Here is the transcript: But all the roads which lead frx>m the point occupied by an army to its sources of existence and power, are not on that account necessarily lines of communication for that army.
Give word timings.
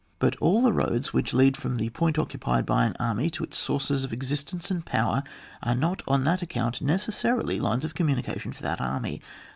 But 0.17 0.35
all 0.37 0.63
the 0.63 0.73
roads 0.73 1.13
which 1.13 1.31
lead 1.31 1.53
frx>m 1.53 1.75
the 1.77 1.91
point 1.91 2.17
occupied 2.17 2.65
by 2.65 2.85
an 2.87 2.95
army 2.99 3.29
to 3.29 3.43
its 3.43 3.59
sources 3.59 4.03
of 4.03 4.11
existence 4.11 4.71
and 4.71 4.83
power, 4.83 5.21
are 5.61 5.75
not 5.75 6.01
on 6.07 6.23
that 6.23 6.41
account 6.41 6.81
necessarily 6.81 7.59
lines 7.59 7.85
of 7.85 7.93
communication 7.93 8.51
for 8.51 8.63
that 8.63 8.81
army. 8.81 9.21